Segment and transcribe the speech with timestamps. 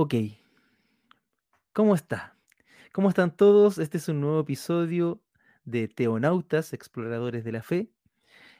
[0.00, 0.14] Ok,
[1.72, 2.38] ¿cómo está?
[2.92, 3.78] ¿Cómo están todos?
[3.78, 5.20] Este es un nuevo episodio
[5.64, 7.90] de Teonautas, Exploradores de la Fe.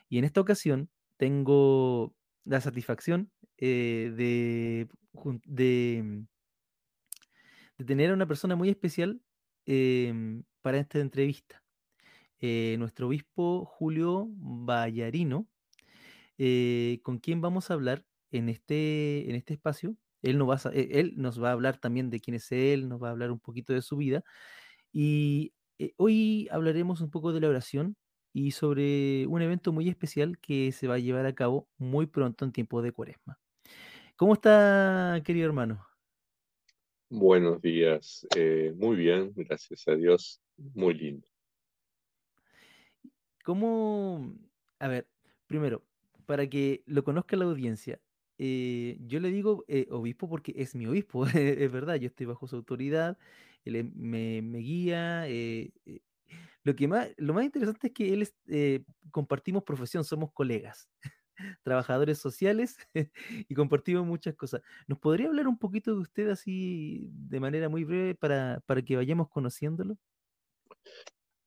[0.09, 2.13] Y en esta ocasión tengo
[2.45, 4.89] la satisfacción eh, de,
[5.45, 6.27] de
[7.87, 9.23] tener a una persona muy especial
[9.65, 11.63] em, para esta entrevista.
[12.41, 15.47] Eh, nuestro obispo Julio Vallarino
[16.37, 19.97] eh, con quien vamos a hablar en este, en este espacio.
[20.23, 22.53] Él nos, va a, sa- eh, él nos va a hablar también de quién es
[22.53, 24.23] él, nos va a hablar un poquito de su vida.
[24.93, 27.97] Y eh, hoy hablaremos un poco de la oración
[28.33, 32.45] y sobre un evento muy especial que se va a llevar a cabo muy pronto
[32.45, 33.39] en tiempo de cuaresma.
[34.17, 35.87] ¿Cómo está, querido hermano?
[37.11, 41.27] Buenos días, eh, muy bien, gracias a Dios, muy lindo.
[43.45, 44.35] ¿Cómo?
[44.79, 45.09] A ver,
[45.47, 45.85] primero,
[46.27, 48.01] para que lo conozca la audiencia,
[48.39, 52.47] eh, yo le digo eh, obispo porque es mi obispo, es verdad, yo estoy bajo
[52.47, 53.19] su autoridad,
[53.65, 55.29] él me, guía.
[55.29, 55.73] eh,
[56.65, 58.35] lo que más, lo más interesante es que él es,
[59.11, 60.89] compartimos profesión, somos colegas,
[61.65, 62.77] trabajadores sociales
[63.49, 64.63] y compartimos muchas cosas.
[64.87, 68.97] ¿Nos podría hablar un poquito de usted así de manera muy breve para, para que
[68.97, 69.99] vayamos conociéndolo?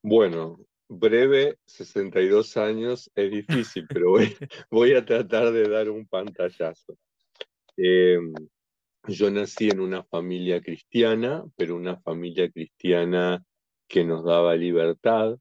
[0.02, 4.36] Bueno, breve, 62 años, es difícil, pero voy,
[4.70, 6.96] voy a tratar de dar un pantallazo.
[7.76, 8.18] Eh,
[9.08, 13.42] yo nací en una familia cristiana, pero una familia cristiana
[13.88, 15.36] que nos daba libertad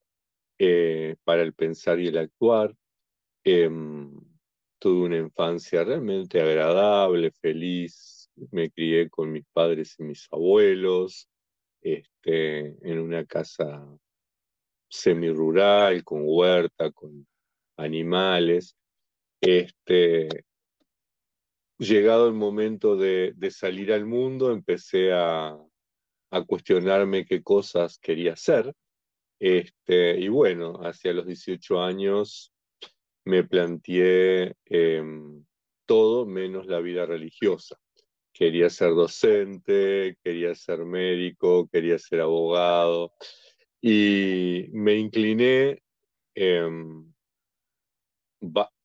[0.58, 2.76] eh, para el pensar y el actuar.
[3.44, 3.70] Eh,
[4.80, 11.27] tuve una infancia realmente agradable, feliz, me crié con mis padres y mis abuelos.
[11.82, 13.88] este, en una casa
[14.91, 17.25] semirural, con huerta, con
[17.77, 18.75] animales.
[19.39, 20.27] Este,
[21.79, 25.57] llegado el momento de, salir al mundo, empecé a,
[26.31, 28.73] a, cuestionarme qué cosas quería hacer.
[29.39, 32.53] Este, y bueno, hacia los 18 años
[33.25, 35.03] me planteé eh,
[35.87, 37.77] todo menos la vida religiosa.
[38.33, 43.13] Quería ser docente, quería ser médico, quería ser abogado
[43.81, 45.81] y me incliné
[46.36, 46.69] eh,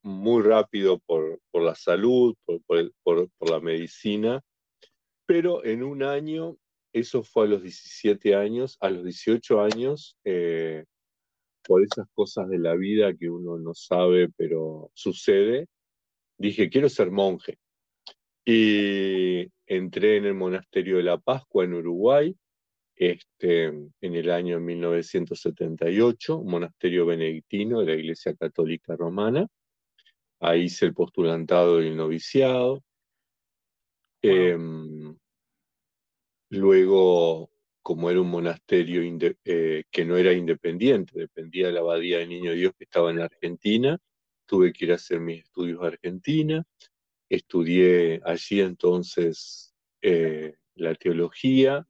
[0.02, 2.60] muy rápido por, por la salud, por,
[3.02, 4.40] por, la medicina,
[5.26, 6.56] pero en un año,
[6.92, 10.84] eso fue a los 17 años, a los 18 años, eh,
[11.64, 15.66] por esas cosas de la vida que uno no sabe, pero sucede,
[16.38, 17.58] dije, quiero ser monje.
[18.44, 22.36] Y entré en el monasterio de la Pascua en Uruguay,
[22.96, 29.46] este, en el año 1978, un monasterio benedictino de la Iglesia Católica Romana.
[30.40, 32.82] Ahí hice el postulantado y el noviciado.
[34.22, 34.56] Eh,
[36.50, 37.50] luego,
[37.82, 39.02] como era un monasterio
[39.44, 43.20] eh, que no era independiente, dependía de la Abadía de Niño Dios que estaba en
[43.20, 43.98] Argentina,
[44.46, 46.64] tuve que ir a hacer mis estudios a Argentina.
[47.28, 51.86] Estudié allí entonces eh, la teología,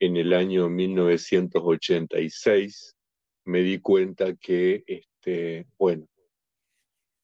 [0.00, 2.96] en el año 1986
[3.44, 6.06] me di cuenta que, este, bueno,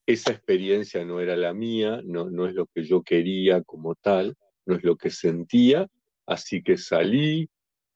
[0.06, 4.36] esa experiencia no era la mía, no, no es lo que yo quería como tal,
[4.66, 5.86] no es lo que sentía,
[6.26, 7.48] así que salí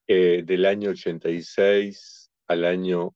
[0.07, 3.15] eh, del año 86 al año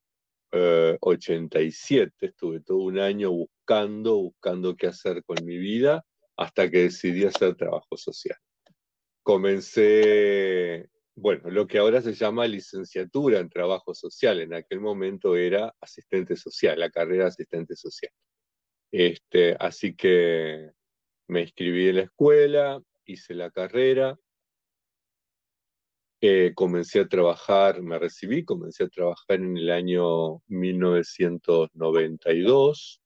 [0.52, 6.04] eh, 87, estuve todo un año buscando, buscando qué hacer con mi vida,
[6.36, 8.36] hasta que decidí hacer trabajo social.
[9.22, 15.75] Comencé bueno, lo que ahora se llama licenciatura en trabajo social, en aquel momento era
[15.81, 18.12] asistente social, la carrera de asistente social.
[18.90, 20.70] Este, así que
[21.28, 24.19] me inscribí en la escuela, hice la carrera,
[26.20, 33.00] eh, comencé a trabajar, me recibí, comencé a trabajar en el año 1992.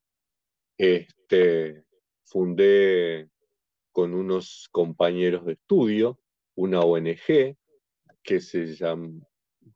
[0.78, 1.82] Este,
[2.24, 3.30] fundé
[3.90, 6.20] con unos compañeros de estudio
[6.56, 7.56] una ONG
[8.26, 8.76] que se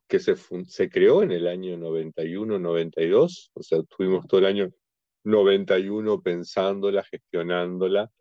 [0.07, 4.71] que se, se creó en el año 91-92, o sea, tuvimos todo el año
[5.23, 8.11] 91 pensándola, gestionándola,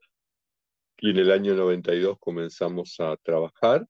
[0.99, 3.87] y en el año 92 comenzamos a trabajar.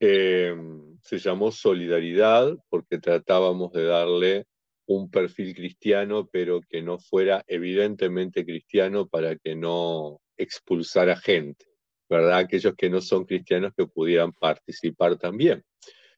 [0.00, 0.56] Eh,
[1.02, 4.46] se llamó Solidaridad porque tratábamos de darle
[4.86, 11.71] un perfil cristiano, pero que no fuera evidentemente cristiano para que no expulsara gente.
[12.12, 12.38] ¿Verdad?
[12.38, 15.64] Aquellos que no son cristianos que pudieran participar también.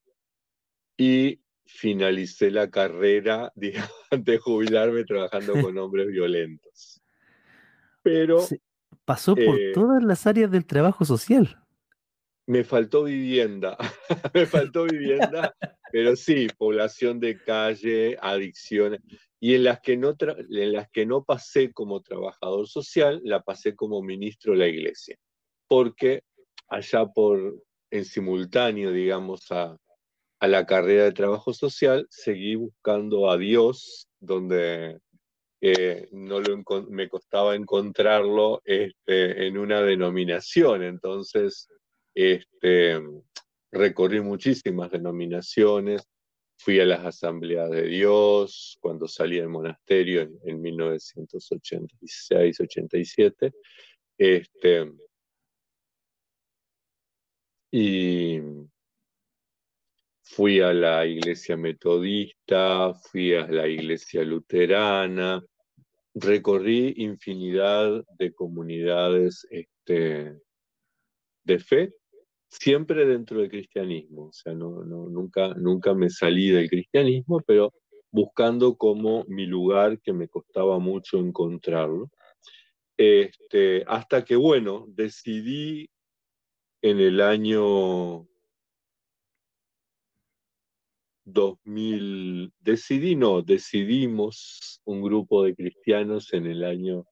[0.97, 3.53] y finalicé la carrera
[4.11, 7.03] antes de jubilarme trabajando con hombres violentos.
[8.03, 8.47] Pero...
[9.05, 11.61] pasó por eh, todas las áreas del trabajo social.
[12.47, 13.77] Me faltó vivienda,
[14.35, 15.55] me faltó vivienda,
[15.91, 19.01] pero sí, población de calle, adicciones,
[19.41, 23.75] y en las, que no en las que no pasé como trabajador social, la pasé
[23.75, 25.17] como ministro de la iglesia,
[25.69, 26.23] porque
[26.69, 29.77] allá por, en simultáneo, digamos, a,
[30.41, 34.99] a la carrera de trabajo social, seguí buscando a Dios, donde
[36.13, 40.83] no lo me costaba encontrarlo este, en una denominación.
[40.83, 41.71] Entonces,
[42.15, 43.01] este,
[43.73, 46.07] recorrí muchísimas denominaciones,
[46.59, 53.53] fui a las asambleas de Dios cuando salí del monasterio en, en 1986-87.
[54.19, 54.93] Este,
[57.73, 58.41] y
[60.23, 65.45] fui a la iglesia metodista, fui a la iglesia luterana,
[66.15, 70.41] recorrí infinidad de comunidades este,
[71.45, 71.93] de fe
[72.49, 77.73] siempre dentro del cristianismo, o sea, no, nunca, nunca me salí del cristianismo, pero
[78.13, 82.11] buscando como mi lugar que me costaba mucho encontrarlo.
[82.97, 85.91] Este, hasta que, bueno, decidí
[86.81, 88.29] en el año
[91.25, 97.07] 2000, decidí, no, decidimos un grupo de cristianos en el año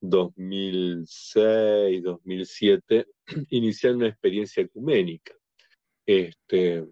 [0.00, 3.06] 2006, 2007,
[3.50, 5.34] iniciar una experiencia ecuménica.
[6.06, 6.86] Este,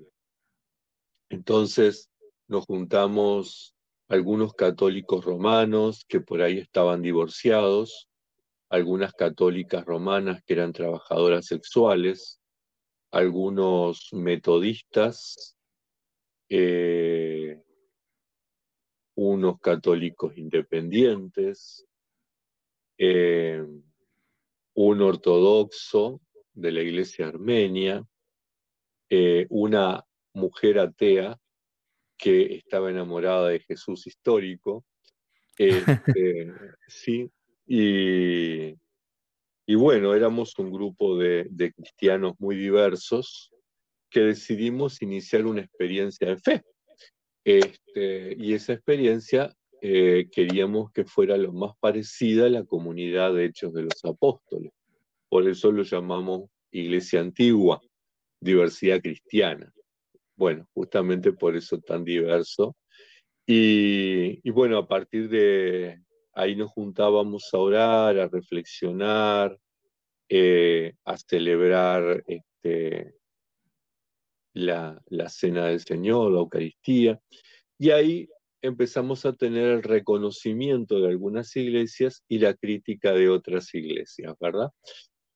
[1.31, 2.11] entonces
[2.49, 3.75] nos juntamos
[4.09, 8.09] algunos católicos romanos que por ahí estaban divorciados,
[8.69, 12.41] algunas católicas romanas que eran trabajadoras sexuales,
[13.13, 15.57] algunos metodistas,
[16.57, 17.61] eh,
[19.17, 21.85] unos católicos independientes,
[22.97, 23.67] eh,
[24.75, 26.21] un ortodoxo
[26.53, 28.07] de la iglesia armenia,
[29.11, 31.37] eh, una mujer atea
[32.17, 34.85] que estaba enamorada de Jesús histórico,
[35.59, 36.53] este,
[36.87, 37.29] sí,
[37.67, 38.77] y,
[39.75, 43.51] bueno, éramos un grupo de, cristianos muy diversos
[44.15, 46.63] que decidimos iniciar una experiencia de fe.
[47.45, 49.53] Este, y esa experiencia
[49.83, 54.71] eh, queríamos que fuera lo más parecida a la comunidad de Hechos de los Apóstoles.
[55.29, 57.81] Por eso lo llamamos Iglesia Antigua,
[58.41, 59.73] diversidad cristiana.
[60.37, 62.77] Bueno, justamente por eso tan diverso.
[63.45, 66.01] Y, bueno, a partir de
[66.35, 69.59] ahí nos juntábamos a orar, a reflexionar,
[70.29, 73.15] eh, a celebrar este,
[74.55, 77.21] la, cena del Señor, la Eucaristía.
[77.79, 78.29] Y ahí
[78.63, 84.71] empezamos a tener el reconocimiento de algunas iglesias y la crítica de otras iglesias, ¿verdad?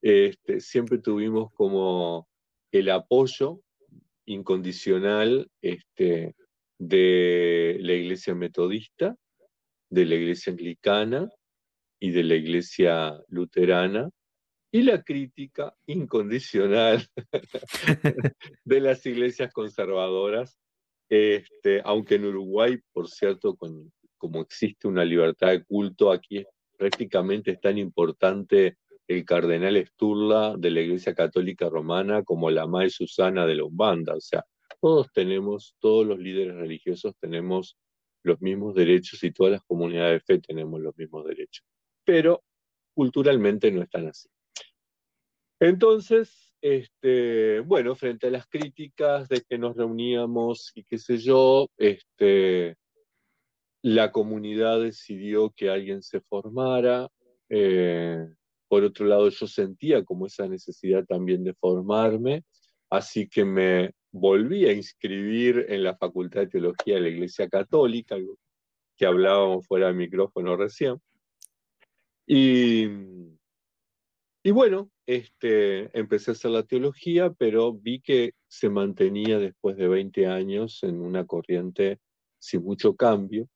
[0.01, 2.29] Este, siempre tuvimos como
[2.73, 3.61] el apoyo
[4.25, 6.35] incondicional este,
[6.79, 9.17] de la iglesia metodista,
[9.91, 11.29] de la iglesia anglicana
[11.99, 14.11] y de la iglesia luterana,
[14.71, 17.07] y la crítica incondicional
[18.65, 20.59] de las iglesias conservadoras,
[21.09, 26.45] este, aunque en Uruguay, por cierto, como existe una libertad de culto, aquí
[26.77, 28.77] prácticamente es tan importante
[29.09, 34.15] el cardenal Sturla de la Iglesia Católica Romana como la Madre Susana de la Umbanda.
[34.15, 34.45] O sea,
[34.81, 37.79] todos tenemos, todos los líderes religiosos tenemos
[38.23, 41.65] los mismos derechos y todas las comunidades de fe tenemos los mismos derechos.
[42.05, 42.45] Pero
[42.95, 44.29] culturalmente no están así.
[45.61, 51.69] Entonces, este, bueno, frente a las críticas de que nos reuníamos y qué sé yo,
[51.77, 52.77] este,
[53.83, 57.09] la comunidad decidió que alguien se formara.
[57.49, 58.29] Eh,
[58.69, 62.45] por otro lado, yo sentía como esa necesidad también de formarme,
[62.91, 68.17] así que me volví a inscribir en la Facultad de Teología de la Iglesia Católica,
[68.97, 71.01] que hablábamos fuera del micrófono recién.
[72.27, 72.87] Y
[74.51, 80.27] bueno, este, empecé a hacer la teología, pero vi que se mantenía después de 20
[80.27, 81.99] años en una corriente
[82.39, 83.49] sin mucho cambio,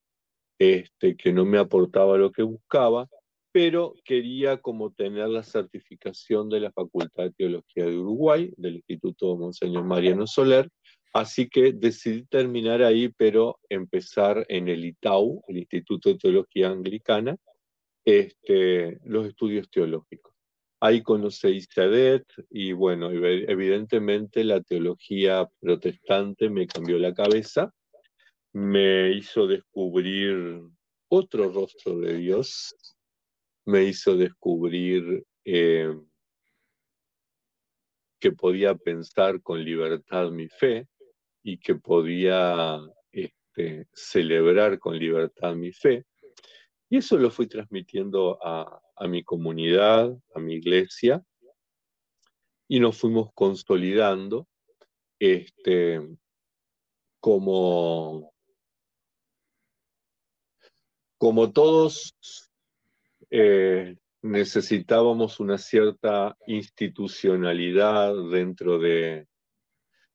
[0.59, 3.07] este, que no me aportaba lo que buscaba,
[3.53, 9.37] pero quería como tener la certificación de la Facultad de Teología de Uruguay, del Instituto
[9.37, 10.71] Monseñor Mariano Soler,
[11.13, 17.37] así que decidí terminar ahí, pero empezar en el ITAU, el Instituto de Teología Anglicana,
[18.07, 20.32] este, los estudios teológicos.
[20.85, 27.73] Ahí conocí a Isadet y bueno, evidentemente la teología protestante me cambió la cabeza,
[28.53, 30.61] me hizo descubrir
[31.09, 32.75] otro rostro de Dios,
[33.65, 35.97] me hizo descubrir eh,
[38.19, 40.89] que podía pensar con libertad mi fe
[41.45, 42.81] y que podía
[43.13, 46.05] este, celebrar con libertad mi fe.
[46.91, 51.25] Y eso lo fui transmitiendo a, a mi comunidad, a mi iglesia,
[52.69, 54.47] y nos fuimos consolidando
[55.19, 56.01] este,
[57.21, 58.33] como,
[61.19, 62.15] como todos
[63.29, 69.27] eh, necesitábamos una cierta institucionalidad dentro de,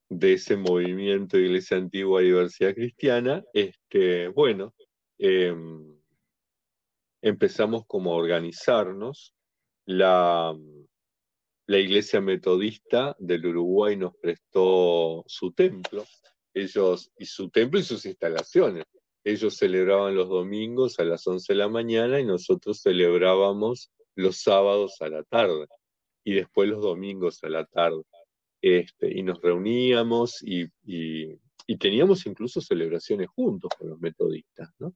[0.08, 4.74] de ese movimiento de Iglesia Antigua Diversidad Cristiana, este, bueno,
[5.18, 5.97] em,
[7.22, 9.34] empezamos como a organizarnos.
[9.86, 10.56] La,
[11.68, 16.06] la Iglesia Metodista del Uruguay nos prestó su templo,
[16.54, 18.86] ellos y su templo y sus instalaciones.
[19.24, 25.02] Ellos celebraban los domingos a las 11 de la mañana y nosotros celebrábamos los sábados
[25.02, 25.68] a la tarde
[26.24, 28.04] y después los domingos a la tarde.
[28.62, 34.70] Este, y nos reuníamos y, y, y, teníamos incluso celebraciones juntos con los metodistas.
[34.80, 34.96] ¿no?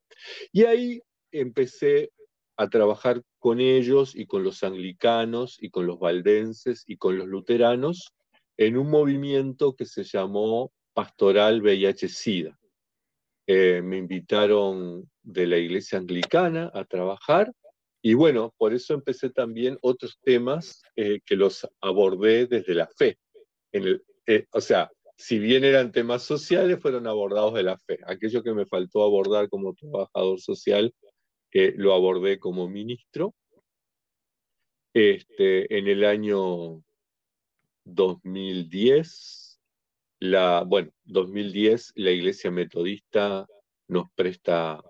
[0.51, 1.01] Y ahí
[1.31, 2.11] empecé
[2.57, 7.27] a trabajar con ellos y con los anglicanos y con los valdenses y con los
[7.27, 8.13] luteranos
[8.57, 12.59] en un movimiento que se llamó Pastoral VIH-Sida.
[13.47, 17.51] Eh, me invitaron de la iglesia anglicana a trabajar
[18.03, 23.17] y bueno, por eso empecé también otros temas eh, que los abordé desde la fe.
[23.71, 27.99] En el, eh, o sea, si bien eran temas sociales, fueron abordados de la fe.
[28.07, 30.93] Aquello que me faltó abordar como trabajador social
[31.53, 33.33] lo abordé como ministro.
[34.93, 36.83] Este, en el año
[37.85, 39.61] 2010,
[40.19, 43.47] la, bueno, 2010 la Iglesia Metodista
[43.87, 44.81] nos presta,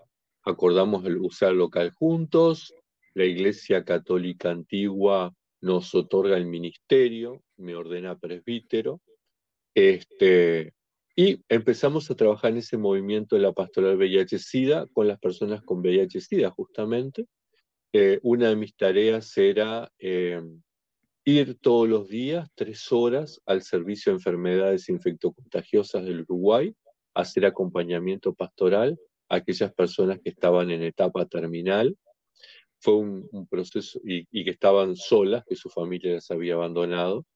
[0.43, 2.73] acordamos usar local juntos,
[3.13, 9.01] la Iglesia Católica Antigua nos otorga el ministerio, me ordena presbítero,
[9.75, 10.73] este,
[11.23, 15.79] y empezamos a trabajar en ese movimiento de la pastoral VIH-Sida con las personas con
[15.79, 17.27] VIH-Sida, justamente.
[17.93, 20.41] Eh, una de mis tareas era eh,
[21.23, 26.73] ir todos los días, tres horas, al servicio de enfermedades infectocontagiosas del Uruguay,
[27.13, 28.97] hacer acompañamiento pastoral
[29.29, 31.95] a aquellas personas que estaban en etapa terminal.
[32.79, 37.27] Fue un, proceso y, y, que estaban solas, que su familia las había abandonado.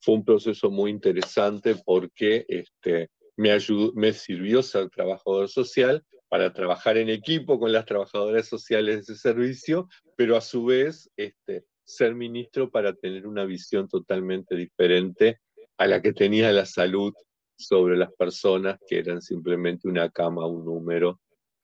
[0.00, 7.08] Fue un proceso muy interesante porque este, me, sirvió ser trabajador social para trabajar en
[7.08, 12.68] equipo con las trabajadoras sociales de ese servicio, pero a su vez este, ser ministro
[12.70, 15.40] para tener una visión totalmente diferente
[15.78, 17.14] a la que tenía la salud
[17.56, 21.20] sobre las personas que eran simplemente una cama, un número.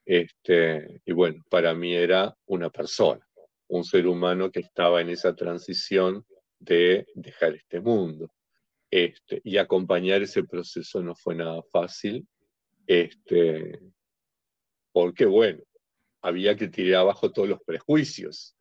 [0.07, 3.27] Este, y bueno, para mí era una persona,
[3.69, 6.25] un ser humano que estaba en esa transición
[6.61, 8.31] de dejar este mundo.
[8.97, 12.29] Este, y acompañar ese proceso no fue nada fácil,
[12.87, 13.81] este,
[14.93, 15.65] porque bueno,
[16.23, 18.55] había que tirar abajo todos los prejuicios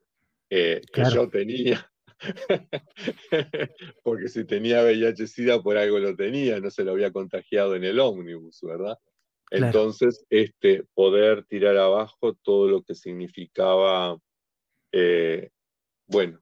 [0.50, 1.88] eh, que yo tenía
[4.04, 8.00] Porque si tenía VIH-Sida por algo lo tenía, no se lo había contagiado en el
[8.00, 8.98] ómnibus, ¿verdad?
[9.52, 14.18] Entonces, este, poder tirar abajo todo lo que significaba,
[14.92, 15.52] eh,
[16.08, 16.40] bueno,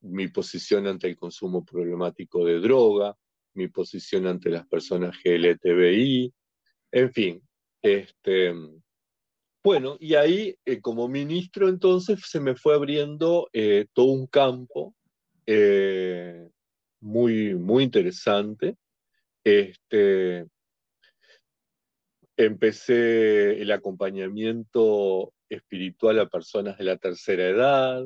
[0.00, 3.14] mi posición ante el consumo problemático de droga,
[3.54, 6.32] mi posición ante las personas GLTBI,
[6.92, 7.42] en fin,
[7.82, 8.52] este,
[9.64, 14.94] bueno, y ahí eh, como ministro entonces se me fue abriendo eh, todo un campo
[15.46, 16.48] eh,
[17.00, 18.76] muy, muy interesante.
[19.42, 20.46] Este,
[22.36, 28.04] empecé el acompañamiento espiritual a personas de la tercera edad,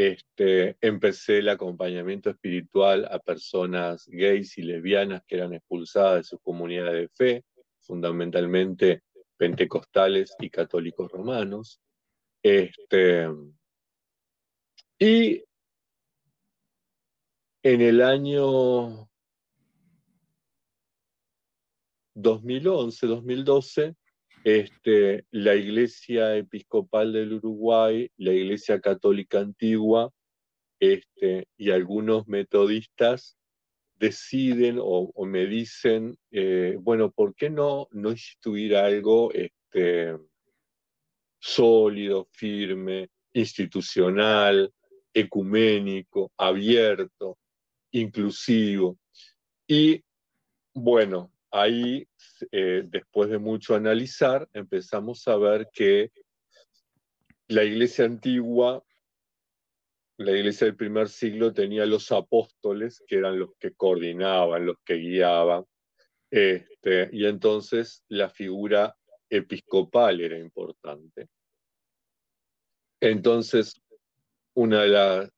[0.00, 6.40] este, empecé el acompañamiento espiritual a personas gays y lesbianas que eran expulsadas de sus
[6.40, 7.44] comunidades de fe,
[7.80, 9.02] fundamentalmente
[9.36, 11.80] pentecostales y católicos romanos.
[12.40, 13.28] Este,
[15.00, 15.42] y
[17.64, 19.10] en el año
[22.14, 23.96] 2011, 2012,
[24.44, 30.12] este, la Iglesia Episcopal del Uruguay, la Iglesia Católica Antigua
[30.80, 33.36] este, y algunos metodistas
[33.98, 40.16] deciden o, me dicen, eh, bueno, ¿por qué no, no instituir algo este,
[41.40, 44.72] sólido, firme, institucional,
[45.12, 47.38] ecuménico, abierto,
[47.90, 48.98] inclusivo?
[49.66, 50.02] Y
[50.74, 52.08] bueno, ahí,
[52.52, 56.10] eh, después de mucho analizar, empezamos a ver que
[57.48, 58.82] la iglesia antigua
[60.18, 64.94] la iglesia del primer siglo tenía los apóstoles, que eran los que coordinaban, los que
[64.94, 65.64] guiaban,
[66.30, 68.96] este, y entonces la figura
[69.30, 71.28] episcopal era importante.
[73.00, 73.80] Entonces,
[74.54, 75.30] una de las...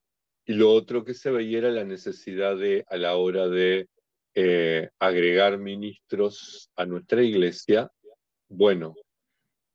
[0.46, 3.88] Y lo otro que se veía era la necesidad de, a la hora de
[4.34, 7.90] eh, agregar ministros a nuestra iglesia,
[8.48, 8.94] bueno,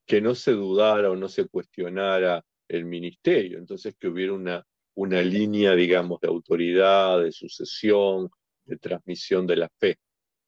[0.06, 4.66] que no se dudara o no se cuestionara el ministerio, entonces que hubiera una
[4.96, 8.30] una línea, digamos, de autoridad, de sucesión,
[8.66, 9.98] de transmisión de la fe.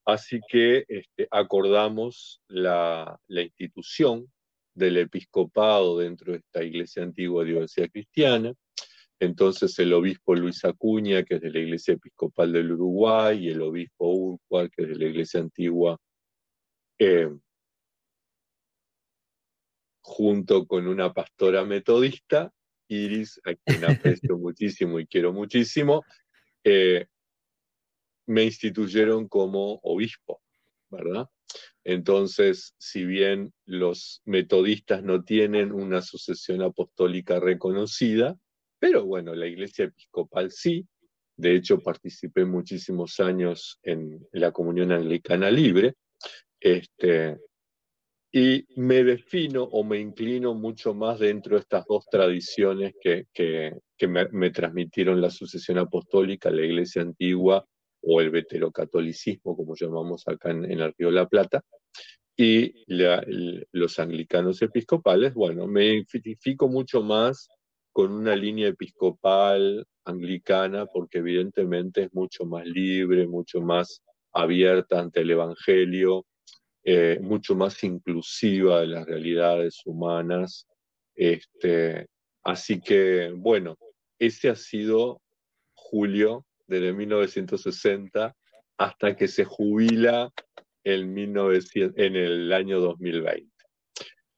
[0.05, 4.31] Así que este, acordamos la, institución
[4.73, 8.53] del episcopado dentro de esta iglesia antigua de Universidad Cristiana.
[9.19, 13.61] Entonces el obispo Luis Acuña, que es de la iglesia episcopal del Uruguay, y el
[13.61, 15.99] obispo Urquhart, que es de la iglesia antigua,
[16.99, 17.29] eh,
[20.01, 22.51] junto con una pastora metodista,
[22.87, 26.05] Iris, a quien aprecio muchísimo y quiero muchísimo,
[26.63, 27.07] eh,
[28.27, 30.41] me instituyeron como obispo,
[30.89, 31.27] ¿verdad?
[31.83, 38.37] Entonces, si bien los metodistas no tienen una sucesión apostólica reconocida,
[38.79, 40.85] pero bueno, la iglesia episcopal sí.
[41.35, 45.93] De hecho, participé muchísimos años en la comunión anglicana libre.
[46.59, 47.37] Este,
[48.31, 54.07] y me defino o me inclino mucho más dentro de estas dos tradiciones que, que,
[54.07, 57.65] me, transmitieron la sucesión apostólica, la iglesia antigua
[58.01, 61.61] o el veterocatolicismo, como llamamos acá en, el Río la Plata,
[62.35, 62.73] y
[63.71, 67.47] los anglicanos episcopales, bueno, me identifico mucho más
[67.97, 75.21] con una línea episcopal anglicana porque evidentemente es mucho más libre, mucho más abierta ante
[75.21, 76.23] el Evangelio,
[76.83, 80.67] eh, mucho más inclusiva de las realidades humanas.
[81.15, 82.05] Este,
[82.43, 83.79] así que, bueno,
[84.19, 85.19] ese ha sido
[85.73, 88.35] julio desde 1960
[88.77, 90.29] hasta que se jubila
[90.83, 93.51] en, 1900, en el año 2020.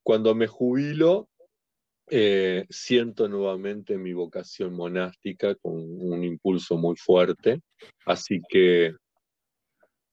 [0.02, 1.28] Cuando me jubilo,
[2.10, 7.62] eh, siento nuevamente mi vocación monástica con un impulso muy fuerte,
[8.06, 8.94] así que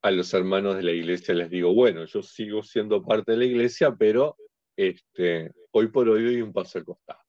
[0.02, 3.44] a los hermanos de la iglesia les digo, bueno, yo sigo siendo parte de la
[3.44, 4.37] iglesia, pero
[4.76, 7.20] este, hoy por hoy doy un paso al costado.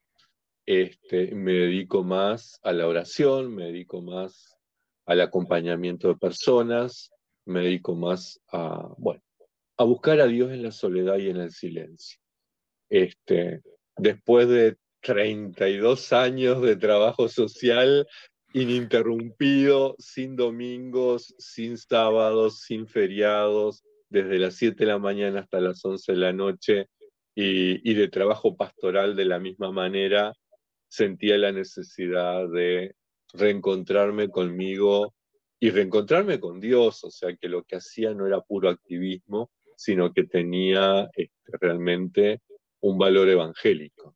[0.66, 4.58] Este, me dedico más a la oración, me dedico más
[5.06, 7.10] al acompañamiento de personas,
[7.46, 9.22] me dedico más a, bueno,
[9.78, 12.20] a buscar a Dios en la soledad y en el silencio.
[12.90, 13.62] Este,
[13.98, 18.08] después de 32 años de trabajo social,
[18.54, 25.84] ininterrumpido, sin domingos, sin sábados, sin feriados, desde las 7 de la mañana hasta las
[25.84, 26.88] 11 de la noche
[27.36, 30.34] y, de trabajo pastoral de la misma manera,
[30.88, 32.96] sentía la necesidad de
[33.34, 35.14] reencontrarme conmigo
[35.60, 40.14] y reencontrarme con Dios, o sea que lo que hacía no era puro activismo, sino
[40.14, 42.42] que tenía este, realmente
[42.82, 44.16] un valor evangélico.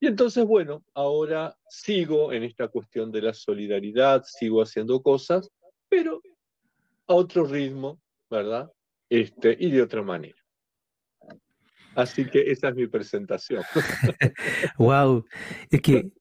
[0.00, 5.50] Y entonces, bueno, ahora sigo en esta cuestión de la solidaridad, sigo haciendo cosas,
[5.88, 6.22] pero
[7.06, 8.70] a otro ritmo, ¿verdad?
[9.08, 10.38] Este, y de otra manera.
[11.94, 13.64] Así que esa es mi presentación.
[14.78, 15.24] wow,
[15.68, 16.12] es que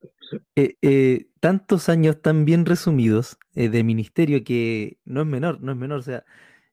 [0.55, 5.71] eh, eh, tantos años tan bien resumidos eh, de ministerio que no es menor, no
[5.71, 5.99] es menor.
[5.99, 6.25] O sea,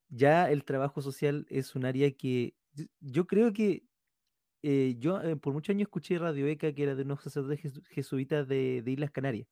[0.09, 2.55] ya el trabajo social es un área que
[3.01, 3.85] yo creo que
[4.99, 8.91] yo por muchos años escuché Radio ECA, que era de unos sacerdotes jesuitas de, de,
[8.91, 9.47] Islas Canarias.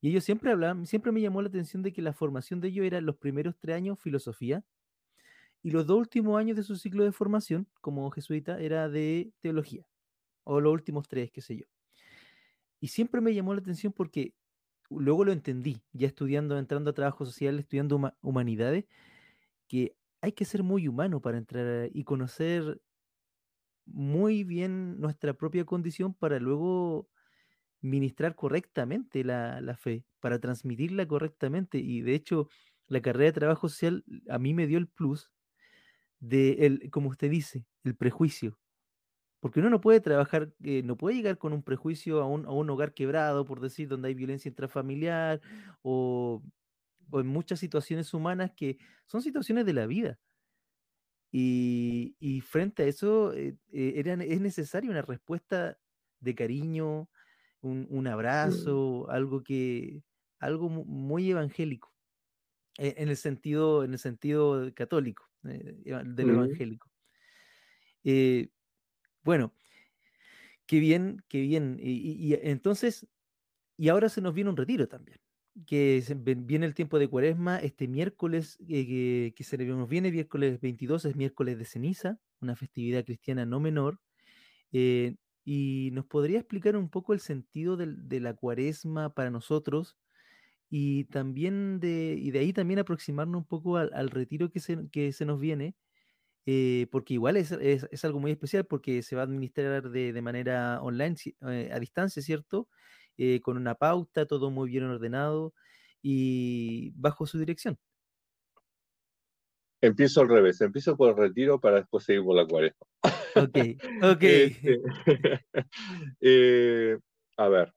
[0.00, 2.86] Y ellos siempre hablaban, siempre me llamó la atención de que la formación de ellos
[2.86, 4.64] era los primeros tres años filosofía
[5.62, 9.86] y los dos últimos años de su ciclo de formación como jesuita era de teología,
[10.44, 11.64] o los últimos tres, qué sé yo.
[12.80, 14.34] Y siempre me llamó la atención porque
[14.90, 18.86] luego lo entendí, ya estudiando, entrando a trabajo social, estudiando humanidades,
[19.68, 22.80] que hay que ser muy humano para entrar y conocer
[23.86, 27.08] muy bien nuestra propia condición para luego
[27.80, 31.78] ministrar correctamente la, la, fe, para transmitirla correctamente.
[31.78, 32.48] Y de hecho,
[32.86, 35.30] la carrera de trabajo social a mí me dio el plus
[36.20, 38.58] de, el, como usted dice, el prejuicio.
[39.40, 42.52] Porque uno no puede trabajar, eh, no puede llegar con un prejuicio a un, a
[42.52, 45.40] un, hogar quebrado, por decir, donde hay violencia intrafamiliar
[45.82, 46.42] o,
[47.10, 50.20] o, en muchas situaciones humanas que son situaciones de la vida.
[51.32, 55.78] Y, y frente a eso eh, eh, era, es necesaria una respuesta
[56.20, 57.08] de cariño,
[57.62, 60.04] un, un abrazo, algo que,
[60.38, 61.94] algo muy evangélico,
[62.78, 66.90] e, en el sentido, en el sentido católico, del evangélico.
[69.24, 69.54] Bueno,
[70.66, 71.78] qué bien, qué bien.
[71.80, 73.06] Y, entonces,
[73.76, 75.18] y ahora se nos viene un retiro también,
[75.66, 76.02] que
[76.38, 81.16] viene el tiempo de cuaresma, este miércoles eh, que, se nos viene, miércoles 22, es
[81.16, 84.00] miércoles de ceniza, una festividad cristiana no menor.
[84.72, 89.96] Eh, y nos podría explicar un poco el sentido de, la cuaresma para nosotros
[90.70, 95.12] y también de, y de ahí también aproximarnos un poco al, retiro que se, que
[95.12, 95.74] se nos viene
[96.46, 100.22] eh, porque igual es, es, algo muy especial porque se va a administrar de, de
[100.22, 102.68] manera online, a distancia, ¿cierto?
[103.18, 105.52] Eh, con una pauta, todo muy bien ordenado
[106.00, 107.78] y bajo su dirección.
[109.80, 112.86] Empiezo al revés, empiezo por el retiro para después seguir por la cuaresma.
[113.34, 113.58] Ok,
[114.02, 114.22] ok.
[116.20, 116.98] Este,
[117.36, 117.72] a ver,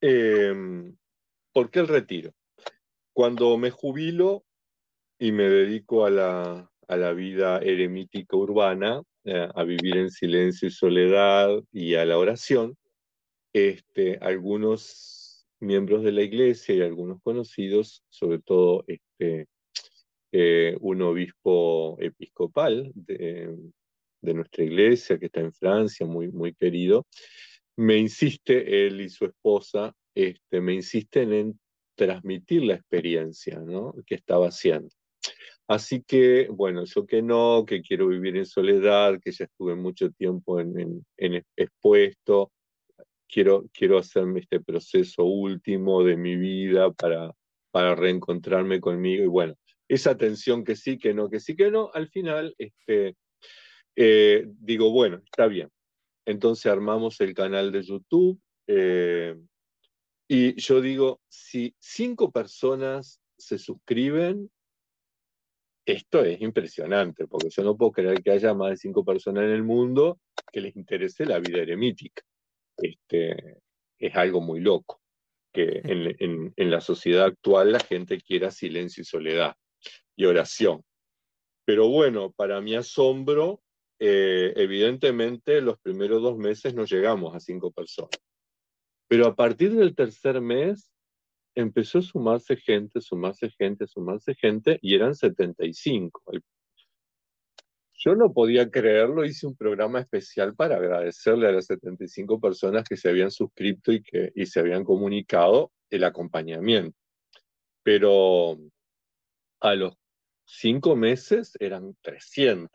[0.00, 0.96] em,
[1.52, 2.32] ¿por qué el retiro?
[3.12, 4.44] Cuando me jubilo
[5.18, 10.68] y me dedico a la, a la vida eremítica urbana, eh, a vivir en silencio
[10.68, 12.76] y soledad y a la oración,
[13.56, 19.46] este, algunos miembros de la iglesia y algunos conocidos, sobre todo este,
[20.30, 23.56] eh, un obispo episcopal de,
[24.20, 27.06] nuestra iglesia que está en Francia, muy, muy querido,
[27.76, 31.60] me insiste, él y su esposa, este, me insisten en
[31.94, 33.58] transmitir la experiencia
[34.04, 34.90] que estaba haciendo.
[35.66, 40.10] Así que, bueno, yo que no, que quiero vivir en soledad, que ya estuve mucho
[40.10, 41.04] tiempo en,
[41.56, 42.52] expuesto,
[43.28, 47.32] quiero, quiero hacerme este proceso último de mi vida para,
[47.70, 49.24] para reencontrarme conmigo.
[49.24, 49.54] Y bueno,
[49.88, 53.16] esa tensión que sí, que no, que sí, que no, al final este,
[53.96, 55.70] eh, digo, bueno, está bien.
[56.26, 58.40] Entonces armamos el canal de YouTube.
[58.66, 59.36] Eh,
[60.28, 64.50] y yo digo, si cinco personas se suscriben,
[65.86, 69.50] esto es impresionante, porque yo no puedo creer que haya más de cinco personas en
[69.50, 70.18] el mundo
[70.52, 72.22] que les interese la vida eremítica.
[72.78, 73.58] Este,
[73.98, 75.00] es algo muy loco,
[75.52, 79.56] que en, la sociedad actual la gente quiera silencio y soledad
[80.16, 80.82] y oración.
[81.64, 83.60] Pero bueno, para mi asombro,
[83.98, 88.20] eh, evidentemente los primeros dos meses no llegamos a cinco personas.
[89.08, 90.92] Pero a partir del tercer mes
[91.54, 96.22] empezó a sumarse gente, sumarse gente, sumarse gente, y eran 75.
[97.98, 102.96] Yo no podía creerlo, hice un programa especial para agradecerle a las 75 personas que
[102.96, 106.96] se habían suscrito y que y se habían comunicado el acompañamiento.
[107.82, 108.58] Pero
[109.60, 109.94] a los
[110.44, 112.70] cinco meses eran 300.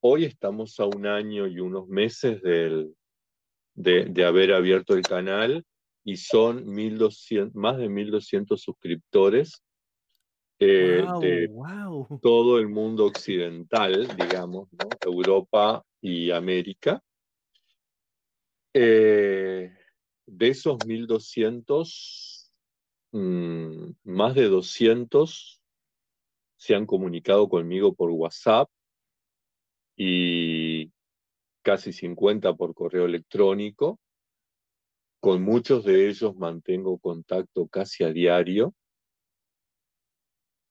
[0.00, 2.94] Hoy estamos a un año y unos meses del,
[3.74, 5.64] de, haber abierto el canal
[6.04, 9.62] y son 1200, más de 1.200 suscriptores
[10.58, 11.50] eh, de
[12.22, 14.68] todo el mundo occidental, digamos,
[15.04, 17.02] Europa y América.
[18.72, 19.70] Eh,
[20.26, 22.50] de esos 1.200,
[23.12, 25.62] mm, más de 200
[26.56, 28.68] se han comunicado conmigo por WhatsApp
[29.96, 30.90] y
[31.62, 33.98] casi 50 por correo electrónico.
[35.20, 38.74] Con muchos de ellos mantengo contacto casi a diario,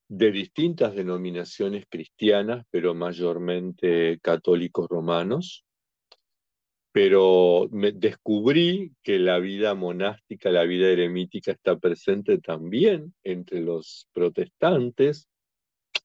[0.08, 5.65] de distintas denominaciones cristianas, pero mayormente católicos romanos.
[6.91, 14.08] Pero me descubrí que la vida monástica, la vida eremítica está presente también entre los
[14.13, 15.28] protestantes.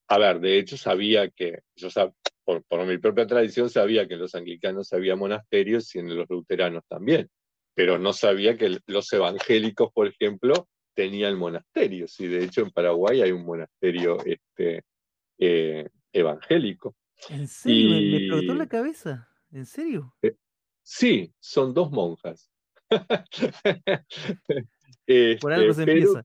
[0.08, 1.88] A ver, de hecho sabía que, yo
[2.44, 6.28] por, por mi propia tradición sabía que en los anglicanos había monasterios y en los
[6.28, 7.30] luteranos también
[7.74, 13.22] pero no sabía que los evangélicos, por ejemplo, tenían monasterios, y de hecho en Paraguay
[13.22, 14.82] hay un monasterio este,
[15.38, 16.94] eh, evangélico.
[17.28, 17.90] ¿En serio?
[17.90, 19.28] Me, explotó la cabeza.
[19.52, 20.14] ¿En serio?
[20.22, 20.36] Eh,
[20.82, 22.50] sí, son dos monjas.
[25.40, 26.24] por algo se este, empieza.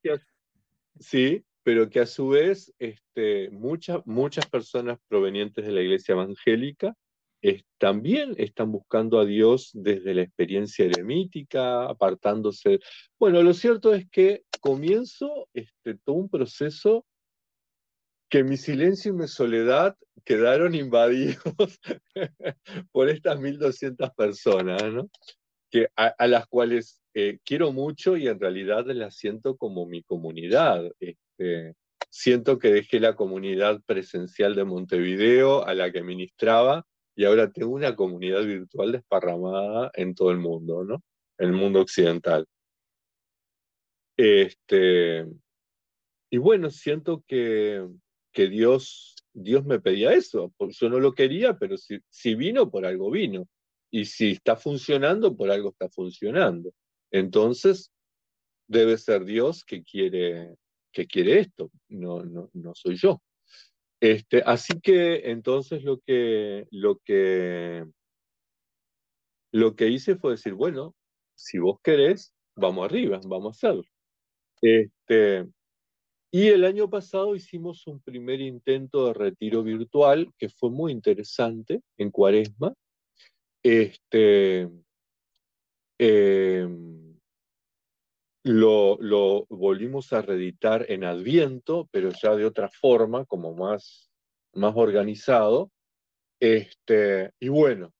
[0.99, 6.95] sí, pero que a su vez este, muchas, muchas personas provenientes de la iglesia evangélica
[7.77, 12.79] también están buscando a Dios desde la experiencia eremítica, apartándose.
[13.19, 17.05] Bueno, lo cierto es que comienzo este, todo un proceso
[18.29, 21.38] que mi silencio y mi soledad quedaron invadidos
[22.91, 25.10] por estas 1.200 personas, ¿no?
[25.69, 30.89] que, a, las cuales eh, quiero mucho y en realidad las siento como mi comunidad.
[30.99, 31.75] Este,
[32.10, 37.73] siento que dejé la comunidad presencial de Montevideo a la que ministraba y ahora tengo
[37.73, 41.01] una comunidad virtual desparramada en todo el mundo, ¿no?
[41.38, 42.45] El mundo occidental.
[44.17, 45.25] Este,
[46.30, 47.88] y bueno, siento que,
[48.34, 50.54] que Dios, Dios me pedía eso.
[50.60, 53.47] Yo no lo quería, pero si, si vino, por algo vino.
[53.91, 56.71] Y si está funcionando, por algo está funcionando.
[57.12, 57.91] Entonces,
[58.67, 60.56] debe ser Dios que quiere,
[60.91, 63.21] que quiere esto, no, no, no soy yo.
[64.01, 67.86] Este, así que entonces lo que, lo que,
[69.51, 70.95] lo que hice fue decir, bueno,
[71.36, 73.84] si vos querés, vamos arriba, vamos a hacerlo.
[74.62, 75.47] Este,
[76.31, 81.81] y el año pasado hicimos un primer intento de retiro virtual que fue muy interesante
[81.97, 82.73] en Cuaresma.
[83.63, 84.69] Este,
[85.97, 87.05] em,
[88.45, 94.12] lo, lo, volvimos a reeditar en Adviento, pero ya de otra forma, como más,
[94.53, 95.71] más organizado.
[96.39, 97.91] Este, y bueno,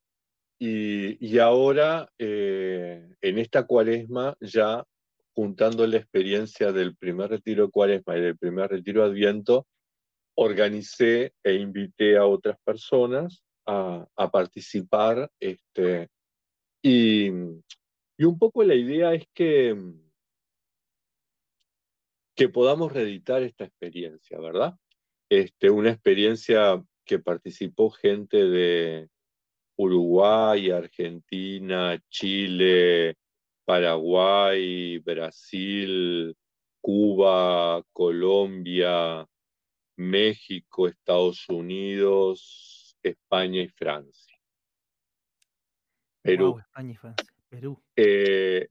[0.60, 4.84] y, y ahora eh, en esta cuaresma, ya
[5.34, 9.66] juntando la experiencia del primer retiro de cuaresma y del primer retiro de Adviento,
[10.36, 15.28] organicé e invité a otras personas a, a participar.
[15.40, 16.08] Este,
[16.84, 17.30] y,
[18.16, 19.76] y un poco la idea es que
[22.36, 24.78] que podamos reeditar esta experiencia, ¿verdad?
[25.30, 29.10] Este, una experiencia que participó gente de
[29.78, 33.16] Uruguay, Argentina, Chile,
[33.66, 36.36] Paraguay, Brasil,
[36.82, 39.28] Cuba, Colombia,
[39.98, 44.38] México, Estados Unidos, España y Francia.
[46.22, 46.60] Perú.
[46.60, 47.34] España y Francia.
[47.50, 47.82] Perú.
[47.96, 48.68] Eh,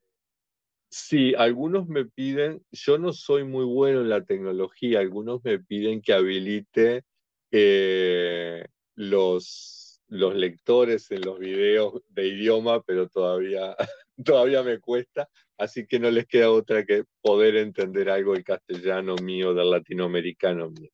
[0.97, 6.01] Sí, algunos me piden, yo no soy muy bueno en la tecnología, algunos me piden
[6.01, 7.03] que habilite
[7.51, 13.75] eh, los, los lectores en los videos de idioma, pero todavía,
[14.25, 15.29] todavía me cuesta,
[15.59, 20.71] así que no les queda otra que poder entender algo del castellano mío, del latinoamericano
[20.71, 20.91] mío.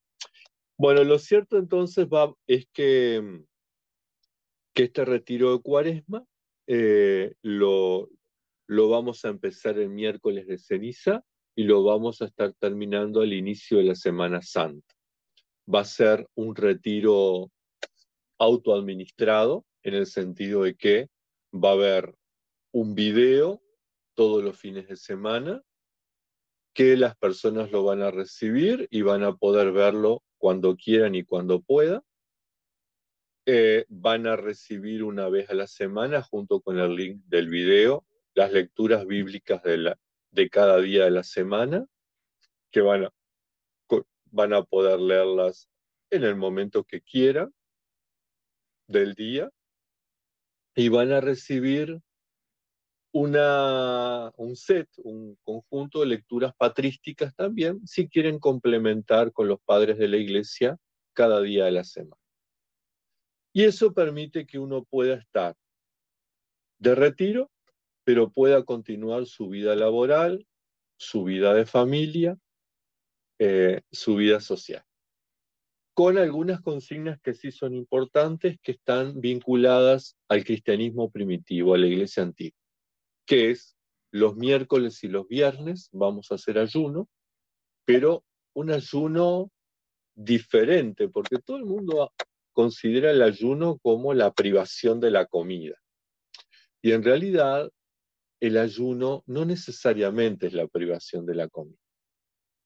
[0.79, 3.43] Bueno, lo cierto entonces va, es que,
[4.73, 6.25] que este retiro de cuaresma
[6.67, 8.09] eh, lo,
[8.71, 11.25] lo vamos a empezar el miércoles de ceniza
[11.57, 14.95] y lo vamos a estar terminando al inicio de la Semana Santa.
[15.67, 17.51] Va a ser un retiro
[18.39, 21.09] autoadministrado en el sentido de que
[21.53, 22.15] va a haber
[22.71, 23.61] un video
[24.15, 25.61] todos los fines de semana
[26.73, 31.25] que las personas lo van a recibir y van a poder verlo cuando quieran y
[31.25, 32.03] cuando puedan.
[33.47, 38.07] Eh, van a recibir una vez a la semana junto con el link del video
[38.35, 39.99] las lecturas bíblicas de, la,
[40.31, 41.87] de cada día de la semana,
[42.71, 43.13] que van a,
[44.27, 45.69] van a poder leerlas
[46.11, 47.53] en el momento que quieran
[48.87, 49.51] del día
[50.75, 52.01] y van a recibir
[53.13, 59.99] una, un set, un conjunto de lecturas patrísticas también, si quieren complementar con los padres
[59.99, 60.77] de la iglesia
[61.13, 62.21] cada día de la semana.
[63.53, 65.57] Y eso permite que uno pueda estar
[66.79, 67.51] de retiro
[68.11, 70.45] pero pueda continuar su vida laboral,
[70.97, 72.37] su vida de familia,
[73.39, 74.83] eh, su vida social.
[75.95, 81.87] con algunas consignas que sí son importantes, que están vinculadas al cristianismo primitivo, a la
[81.87, 82.59] iglesia antigua,
[83.27, 83.77] que es
[84.11, 87.09] los miércoles y los viernes vamos a hacer ayuno,
[87.85, 89.53] pero un ayuno
[90.17, 92.13] diferente, porque todo el mundo
[92.53, 95.77] considera el ayuno como la privación de la comida.
[96.83, 97.71] Y en realidad
[98.41, 101.79] el ayuno no necesariamente es la privación de la comida.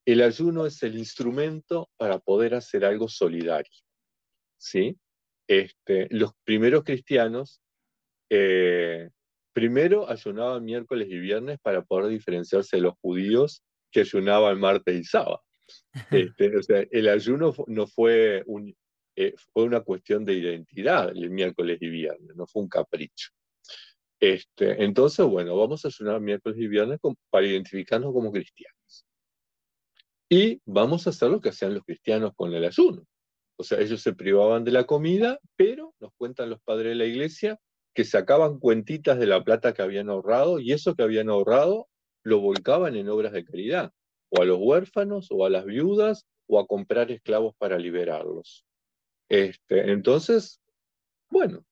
[0.06, 3.72] El ayuno es el instrumento para poder hacer algo solidario.
[4.56, 4.96] ¿sí?
[5.48, 7.60] Este, los primeros cristianos
[8.30, 9.10] eh,
[9.52, 15.04] primero ayunaban miércoles y viernes para poder diferenciarse de los judíos que ayunaban martes y
[15.04, 15.42] sábado.
[16.10, 18.76] Este, o sea, el ayuno no fue, un,
[19.16, 23.30] eh, fue una cuestión de identidad el miércoles y viernes, no fue un capricho.
[24.20, 26.98] Este, entonces, bueno, vamos a ayunar miércoles y viernes
[27.30, 29.04] para identificarnos como cristianos.
[30.28, 33.04] Y vamos a hacer lo que hacían los cristianos con el ayuno.
[33.56, 37.04] O sea, ellos se privaban de la comida, pero nos cuentan los padres de la
[37.04, 37.58] iglesia
[37.94, 41.88] que sacaban cuentitas de la plata que habían ahorrado y eso que habían ahorrado
[42.24, 43.92] lo volcaban en obras de caridad,
[44.30, 48.64] o a los huérfanos, o a las viudas, o a comprar esclavos para liberarlos.
[49.28, 50.60] Este, entonces,
[51.30, 51.64] bueno,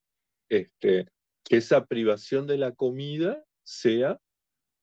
[0.48, 1.08] este,
[1.44, 4.18] que esa privación de la comida sea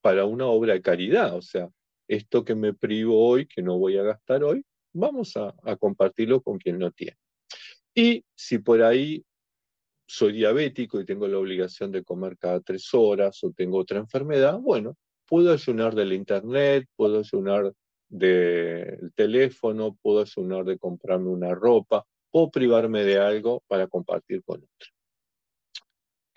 [0.01, 1.69] para una obra de caridad, o sea,
[2.07, 6.57] esto que me privo hoy, que no voy a gastar hoy, vamos a, compartirlo con
[6.57, 7.17] quien no tiene.
[7.93, 9.23] Y si por ahí
[10.07, 14.57] soy diabético y tengo la obligación de comer cada tres horas o tengo otra enfermedad,
[14.59, 17.73] bueno, puedo ayunar del internet, puedo ayunar
[18.07, 24.57] del teléfono, puedo ayunar de comprarme una ropa, o privarme de algo para compartir con
[24.57, 24.89] otro.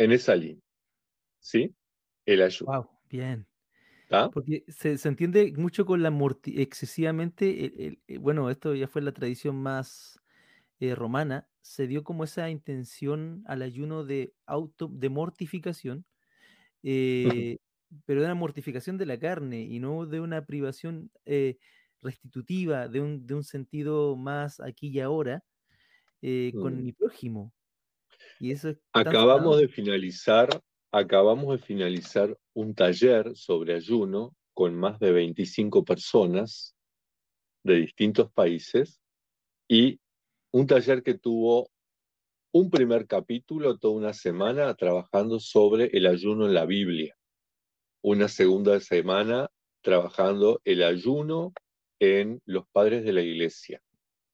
[0.02, 0.62] En esa línea,
[1.40, 1.74] ¿sí?
[2.26, 2.72] El ayuno.
[2.72, 3.46] Wow, bien.
[4.32, 6.12] Porque se, entiende mucho con la
[6.44, 10.20] excesivamente, bueno, esto ya fue la tradición más
[10.80, 16.04] eh, romana, se dio como esa intención al ayuno de auto, de mortificación,
[16.82, 17.58] eh,
[18.04, 21.56] pero de una mortificación de la carne y no de una privación eh,
[22.02, 25.42] restitutiva, de un, de un, sentido más aquí y ahora,
[26.20, 26.82] con mm.
[26.82, 27.52] mi prójimo.
[28.42, 30.48] Y eso acabamos de finalizar,
[30.90, 36.74] acabamos de finalizar un taller sobre ayuno con más de 25 personas
[37.62, 39.00] de distintos países
[39.68, 40.00] y
[40.50, 41.70] un taller que tuvo
[42.52, 47.16] un primer capítulo, toda una semana, trabajando sobre el ayuno en la Biblia.
[48.02, 49.50] Una segunda semana
[49.84, 51.52] trabajando el ayuno
[52.00, 53.80] en los padres de la iglesia.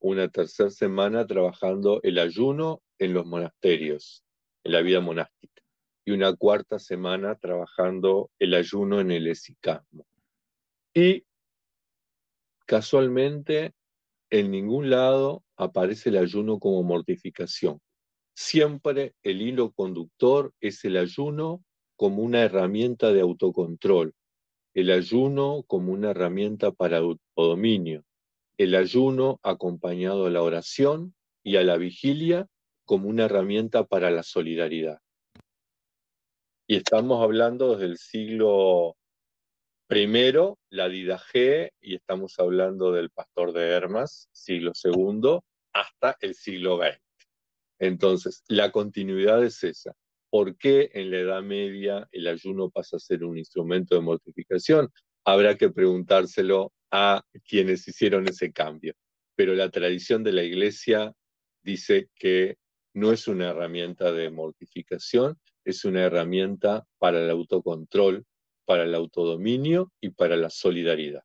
[0.01, 4.25] Una tercera semana trabajando el ayuno en los monasterios,
[4.65, 5.63] en la vida monástica.
[6.05, 10.07] Y una cuarta semana trabajando el ayuno en el esicasmo.
[10.95, 11.25] Y
[12.67, 13.75] casualmente
[14.31, 17.81] en ningún lado aparece el ayuno como mortificación.
[18.35, 21.65] Siempre el hilo conductor es el ayuno
[21.97, 24.15] como una herramienta de autocontrol,
[24.75, 28.05] el ayuno como una herramienta para autodominio,
[28.59, 32.47] el ayuno acompañado a la oración y a la vigilia
[32.89, 34.99] como una herramienta para la solidaridad.
[36.67, 38.97] Y estamos hablando desde el siglo
[39.87, 46.79] Primero, la Didagé, y estamos hablando del pastor de Hermas, siglo segundo, hasta el siglo
[46.79, 46.99] XX.
[47.79, 49.93] Entonces, la continuidad es esa.
[50.31, 54.89] ¿Por qué en la Edad Media el ayuno pasa a ser un instrumento de mortificación?
[55.27, 58.95] Habrá que preguntárselo a quienes hicieron ese cambio.
[59.37, 61.13] Pero la tradición de la Iglesia
[61.63, 62.57] dice que
[62.95, 68.27] no es una herramienta de mortificación, es una herramienta para el autocontrol
[68.69, 71.25] para el autodominio y para la solidaridad.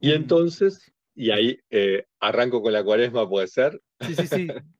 [0.00, 3.80] y entonces, y ahí eh, arranco con la cuaresma, ¿puede ser?
[4.00, 4.48] Sí, sí, sí.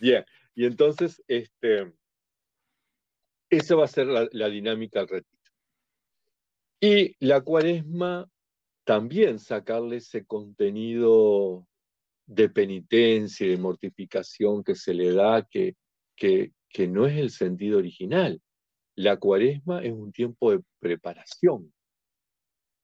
[0.00, 0.22] Bien,
[0.54, 1.94] y entonces, este,
[3.48, 5.42] esa va a ser la, la dinámica al retiro.
[6.78, 8.28] Y la cuaresma
[8.84, 11.66] también sacarle ese contenido
[12.26, 15.76] de penitencia y de mortificación que se le da, que,
[16.16, 18.40] que, que no es el sentido original.
[18.96, 21.72] La cuaresma es un tiempo de preparación,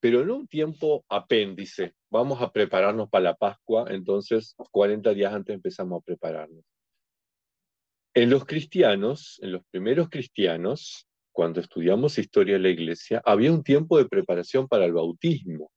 [0.01, 1.95] pero no un tiempo apéndice.
[2.11, 6.65] Vamos a prepararnos para la Pascua, entonces 40 días antes empezamos a prepararnos.
[8.13, 13.63] En los cristianos, en los primeros cristianos, cuando estudiamos historia de la iglesia, había un
[13.63, 15.71] tiempo de preparación para el bautismo.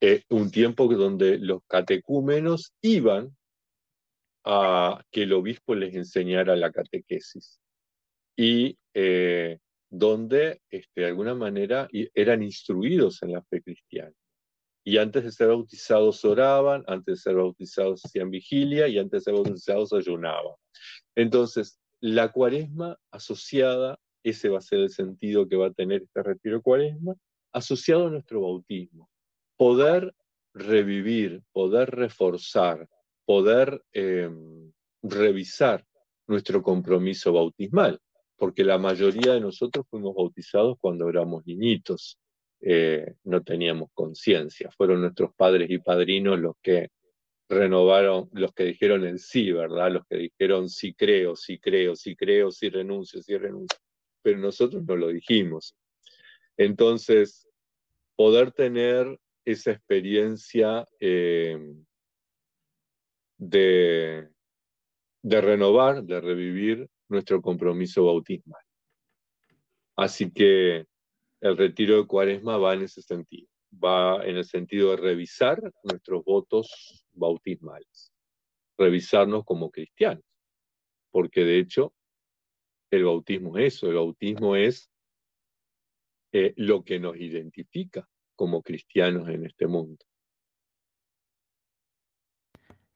[0.00, 3.36] Eh, un tiempo donde los catecúmenos iban
[4.44, 7.60] a que el obispo les enseñara la catequesis
[8.36, 9.58] y eh,
[9.90, 14.14] donde este, de alguna manera eran instruidos en la fe cristiana.
[14.84, 19.24] Y antes de ser bautizados oraban, antes de ser bautizados hacían vigilia y antes de
[19.24, 20.54] ser bautizados ayunaban.
[21.16, 26.22] Entonces, la cuaresma asociada, ese va a ser el sentido que va a tener este
[26.22, 27.14] retiro cuaresma,
[27.52, 29.10] asociado a nuestro bautismo.
[29.58, 30.14] Poder
[30.54, 32.88] revivir, poder reforzar,
[33.26, 35.84] poder em, revisar
[36.26, 38.00] nuestro compromiso bautismal,
[38.36, 42.18] porque la mayoría de nosotros fuimos bautizados cuando éramos niñitos,
[42.60, 46.88] eh, no teníamos conciencia, fueron nuestros padres y padrinos los que
[47.48, 49.92] renovaron, los que dijeron el sí, ¿verdad?
[49.92, 53.78] Los que dijeron sí creo, sí creo, sí creo, sí renuncio, sí renuncio,
[54.22, 55.74] pero nosotros no lo dijimos.
[56.56, 57.48] Entonces,
[58.16, 59.18] poder tener
[59.50, 61.74] esa experiencia de,
[63.38, 68.62] de renovar, de revivir nuestro compromiso bautismal.
[69.96, 70.86] Así que
[71.40, 76.22] el retiro de cuaresma va en ese sentido, va en el sentido de revisar nuestros
[76.24, 78.12] votos bautismales,
[78.76, 80.24] revisarnos como cristianos,
[81.10, 81.94] porque de hecho
[82.90, 84.90] el bautismo es eso, el bautismo es
[86.32, 88.06] eh, lo que nos identifica
[88.38, 89.98] como cristianos en este mundo.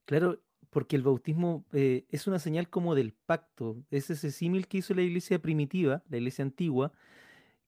[0.05, 0.41] Claro,
[0.71, 4.95] porque el bautismo eh, es una señal como del pacto, es ese símil que hizo
[4.95, 6.93] la iglesia primitiva, la iglesia antigua,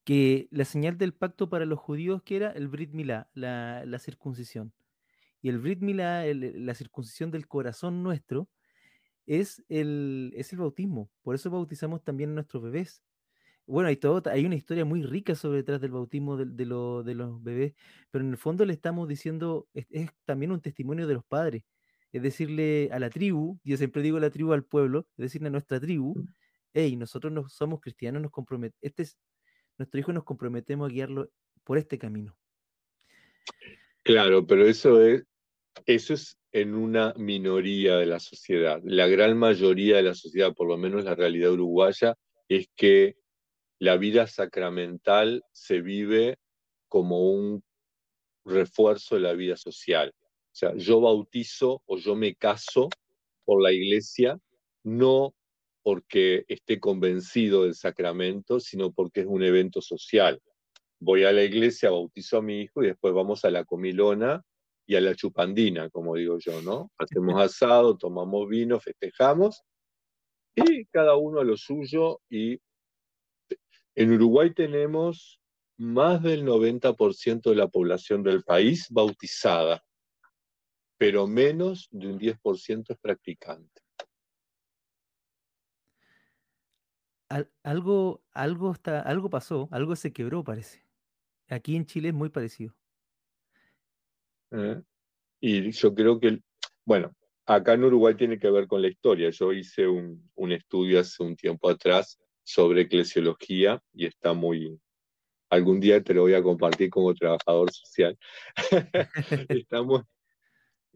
[0.05, 4.71] que la señal del pacto para los judíos que era el Brit Milá, la, circuncisión.
[5.41, 8.47] Y el Brit Milá, la circuncisión del corazón nuestro,
[9.25, 11.09] es el, es el bautismo.
[11.23, 13.03] Por eso bautizamos también a nuestros bebés.
[13.67, 17.43] Bueno, hay, todo, hay una historia muy rica sobre detrás del bautismo de, de, los
[17.43, 17.73] bebés,
[18.11, 21.63] pero en el fondo le estamos diciendo, es, es también un testimonio de los padres
[22.15, 25.49] es decirle a la tribu, yo siempre digo a la tribu, al pueblo, es decirle
[25.49, 26.15] a nuestra tribu,
[26.73, 29.17] hey, nosotros no somos cristianos, nos comprometemos, este es
[29.77, 31.29] nuestro hijo, nos comprometemos a guiarlo
[31.65, 32.37] por este camino.
[34.01, 35.25] Claro, pero eso es,
[35.85, 38.79] eso es en una minoría de la sociedad.
[38.85, 42.15] La gran mayoría de la sociedad, por lo menos la realidad uruguaya,
[42.47, 43.17] es que
[43.79, 46.37] la vida sacramental se vive
[46.87, 47.63] como un
[48.45, 50.13] refuerzo de la vida social.
[50.17, 52.89] O sea, yo bautizo o yo me caso
[53.43, 54.39] por la iglesia,
[54.83, 55.35] no
[55.83, 60.41] porque esté convencido del sacramento, sino porque es un evento social.
[60.99, 64.41] Voy a la iglesia, bautizo a mi hijo y después vamos a la comilona
[64.87, 66.91] y a la chupandina, como digo yo, ¿no?
[66.97, 69.63] Hacemos asado, tomamos vino, festejamos
[70.55, 72.21] y cada uno a lo suyo.
[72.29, 72.59] Y
[73.95, 75.41] en Uruguay tenemos
[75.77, 79.83] más del 90% de la población del país bautizada
[80.97, 83.81] pero menos de un 10% es practicante.
[87.63, 90.85] algo, algo, está, algo pasó, algo se quebró, parece.
[91.49, 92.73] Aquí en Chile es muy parecido.
[94.51, 94.81] ¿Eh?
[95.41, 96.41] Y yo creo que,
[96.85, 97.13] bueno,
[97.45, 99.31] acá en Uruguay tiene que ver con la historia.
[99.31, 104.79] Yo hice un, un estudio hace un tiempo atrás sobre eclesiología y está muy,
[105.49, 108.17] algún día te lo voy a compartir como trabajador social.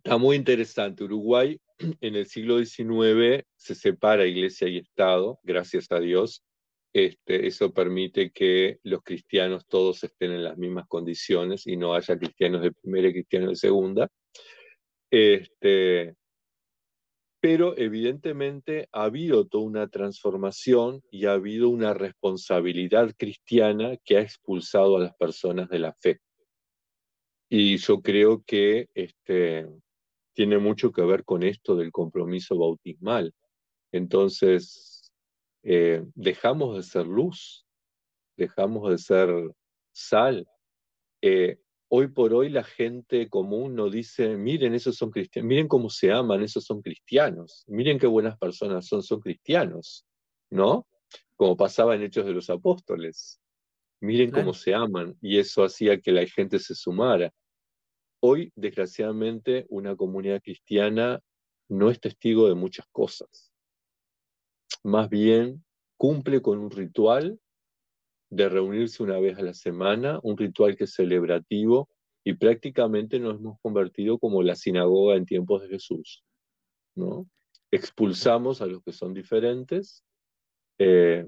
[0.04, 1.04] Está muy interesante.
[1.04, 1.60] Uruguay
[2.02, 6.44] en el siglo XIX se separa iglesia y Estado, gracias a Dios.
[6.94, 12.18] Este, eso permite que los cristianos todos estén en las mismas condiciones y no haya
[12.18, 14.10] cristianos de primera y cristianos de segunda.
[15.12, 16.16] Este,
[17.42, 24.22] pero evidentemente ha habido toda una transformación y ha habido una responsabilidad cristiana que ha
[24.22, 26.20] expulsado a las personas de la fe.
[27.50, 29.68] Y yo creo que este,
[30.34, 33.34] tiene mucho que ver con esto del compromiso bautismal.
[33.92, 35.12] Entonces,
[35.64, 37.66] eh, dejamos de ser luz,
[38.38, 39.30] dejamos de ser
[39.92, 40.48] sal.
[41.22, 41.58] Eh,
[41.90, 46.12] hoy por hoy la gente común no dice, miren, esos son cristianos, miren cómo se
[46.12, 50.06] aman, esos son cristianos, miren qué buenas personas son, son cristianos,
[50.52, 50.88] ¿no?
[51.36, 53.42] Como pasaba en Hechos de los Apóstoles.
[54.02, 57.34] Miren cómo se aman y eso hacía que la gente se sumara.
[58.22, 61.20] Hoy, desgraciadamente, una comunidad cristiana
[61.68, 63.52] no es testigo de muchas cosas.
[64.84, 65.66] Más bien,
[65.98, 67.40] cumple con un ritual
[68.30, 71.90] de reunirse una vez a la semana, un ritual que es celebrativo,
[72.24, 76.24] y prácticamente nos hemos convertido como la sinagoga en tiempos de Jesús.
[76.96, 77.28] ¿no?
[77.72, 80.04] Expulsamos a los que son diferentes,
[80.78, 81.28] eh,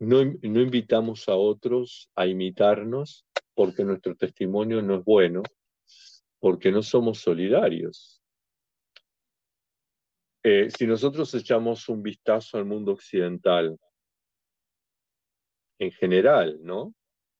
[0.00, 3.24] no, no invitamos a otros a imitarnos
[3.54, 5.42] porque nuestro testimonio no es bueno
[6.44, 8.22] porque no somos solidarios.
[10.42, 13.78] Eh, si nosotros echamos un vistazo al mundo occidental,
[15.84, 16.94] en general, ¿no?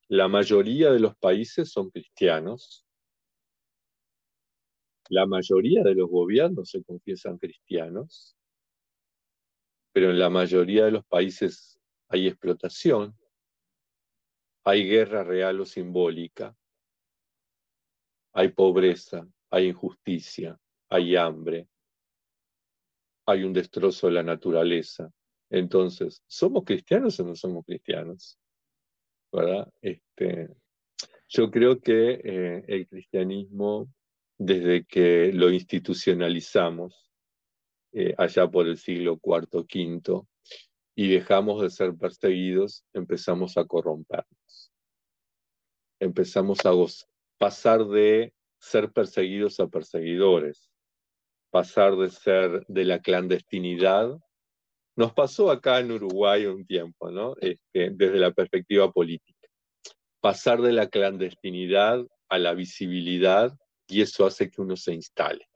[0.08, 2.84] La mayoría de los países son cristianos
[5.10, 8.36] la mayoría de los gobiernos se confiesan cristianos,
[9.92, 11.78] pero en la mayoría de los países
[12.08, 13.16] hay explotación,
[14.64, 16.56] hay guerra real o simbólica,
[18.32, 21.68] hay pobreza, hay injusticia, hay hambre,
[23.26, 25.12] hay un destrozo de la naturaleza.
[25.54, 28.36] Entonces, ¿somos cristianos o no somos cristianos?
[29.32, 29.72] ¿Verdad?
[29.80, 30.48] Este,
[31.28, 33.88] yo creo que eh, el cristianismo,
[34.36, 37.08] desde que lo institucionalizamos,
[37.92, 40.26] eh, allá por el siglo IV, V,
[40.96, 44.72] y dejamos de ser perseguidos, empezamos a corrompernos.
[46.00, 46.72] Empezamos a
[47.38, 50.68] pasar de ser perseguidos a perseguidores,
[51.50, 54.18] pasar de ser de la clandestinidad.
[54.96, 57.34] Nos pasó acá en Uruguay un tiempo, ¿no?
[57.40, 59.48] Este, desde la perspectiva política.
[60.20, 63.52] Pasar de la clandestinidad a la visibilidad
[63.88, 65.46] y eso hace que uno se instale,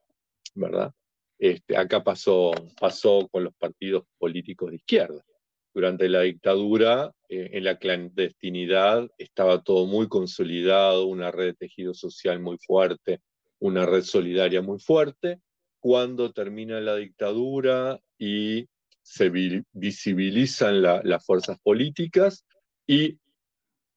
[0.55, 0.93] ¿verdad?
[1.39, 5.25] Este, acá pasó, pasó con los partidos políticos de izquierda.
[5.73, 11.95] Durante la dictadura, eh, en la clandestinidad, estaba todo muy consolidado, una red de tejido
[11.95, 13.21] social muy fuerte,
[13.61, 15.41] una red solidaria muy fuerte.
[15.79, 18.67] Cuando termina la dictadura y
[19.09, 19.31] se
[19.73, 22.45] visibilizan las fuerzas políticas
[22.87, 23.19] y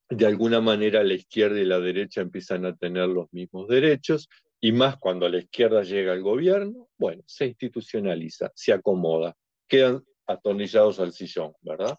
[0.10, 4.72] de alguna manera la izquierda y la derecha empiezan a tener los mismos derechos, y
[4.72, 9.36] más cuando la izquierda llega al gobierno, bueno, se institucionaliza, se acomoda,
[9.68, 11.98] quedan atornillados al sillón, ¿verdad?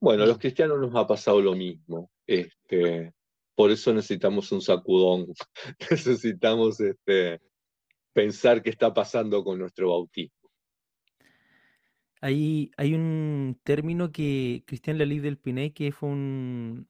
[0.00, 2.10] Bueno, a los cristianos nos ha pasado lo mismo.
[2.26, 3.12] Este,
[3.54, 5.26] por eso necesitamos un sacudón,
[5.90, 7.40] necesitamos este,
[8.12, 10.43] pensar qué está pasando con nuestro bautismo.
[12.20, 16.88] Hay, hay un término que Cristian Lalí del Pinay, que fue un,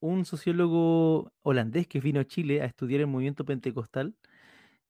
[0.00, 4.14] un sociólogo holandés que vino a Chile a estudiar el movimiento pentecostal,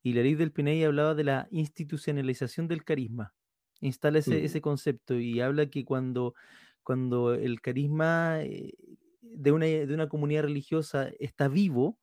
[0.03, 3.35] y la ley del Piney hablaba de la institucionalización del carisma.
[3.81, 6.35] Instala ese, ese concepto y habla que cuando,
[6.83, 8.73] cuando el carisma eh,
[9.21, 11.99] de una, de una comunidad religiosa está vivo,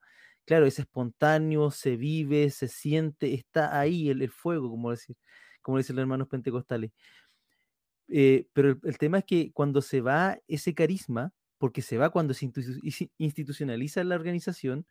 [0.45, 5.15] claro, es espontáneo, se vive, se siente, está ahí el, el fuego, como, decir,
[5.61, 6.91] como dicen los hermanos pentecostales.
[8.15, 12.35] Eh, pero el, tema es que cuando se va ese carisma, porque se va cuando
[12.35, 12.51] se
[13.17, 14.85] institucionaliza la organización,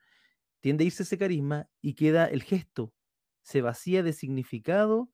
[0.61, 2.93] tiende a irse ese carisma y queda el gesto,
[3.43, 5.09] se vacía de significado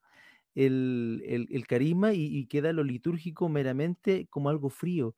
[0.55, 5.15] el, carisma y, queda lo litúrgico meramente como algo frío.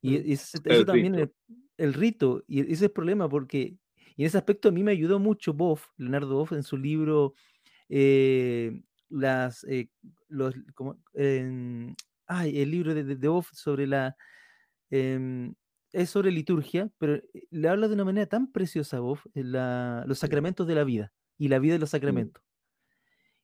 [0.00, 1.28] Y mm, eso también es
[1.76, 3.76] el, rito, y ese es el problema, porque
[4.16, 7.34] y en ese aspecto a mí me ayudó mucho Boff, Leonardo Boff, en su libro
[7.90, 8.80] eh,
[9.10, 9.88] las eh,
[10.28, 14.16] los como, ay, el libro de, de, sobre la
[14.90, 15.54] em,
[15.92, 20.66] es sobre liturgia, pero eh, le habla de una manera tan preciosa Boff, los sacramentos
[20.66, 22.42] de la vida y la vida de los sacramentos.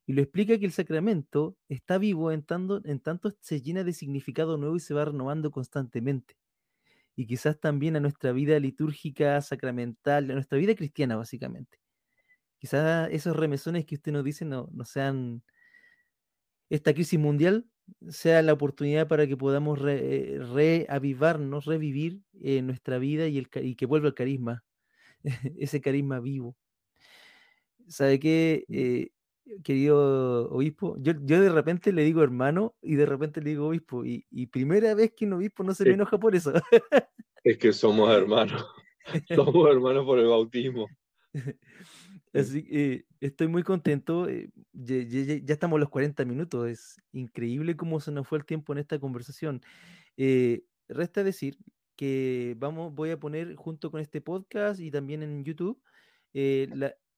[0.07, 3.93] Y lo explica que el sacramento está vivo en tanto, en tanto se llena de
[3.93, 6.35] significado nuevo y se va renovando constantemente.
[7.15, 11.79] Y quizás también a nuestra vida litúrgica, sacramental, a nuestra vida cristiana, básicamente.
[12.59, 15.43] Quizás esos remesones que usted nos dice no, no sean
[16.69, 17.65] esta crisis mundial
[18.09, 23.85] sea la oportunidad para que podamos reavivarnos, revivir eh, nuestra vida y, el, y que
[23.85, 24.63] vuelva el carisma,
[25.57, 26.55] ese carisma vivo.
[27.87, 29.09] ¿Sabe qué, eh,
[29.63, 30.97] querido obispo?
[30.99, 34.03] Yo, yo, de repente le digo hermano y de repente le digo obispo.
[34.03, 36.53] Y, y primera vez que un obispo no se me enoja por eso.
[37.43, 38.65] es que somos hermanos.
[39.35, 40.87] somos hermanos por el bautismo.
[42.35, 44.27] Así que estoy muy contento.
[44.27, 46.69] Eh, ya, ya, estamos a los 40 minutos.
[46.69, 49.61] Es increíble cómo se nos fue el tiempo en esta conversación.
[50.17, 51.57] Eh, resta decir
[51.95, 55.81] que vamos, voy a poner junto con este podcast y también en YouTube
[56.33, 56.67] eh,